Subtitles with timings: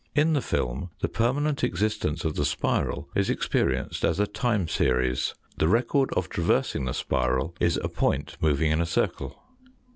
[0.15, 5.35] In the film the permanent existence of the spiral is experienced as a time series
[5.59, 8.87] the record of traversing the spiral is a point Fi J 4 moving in a
[8.87, 9.43] circle.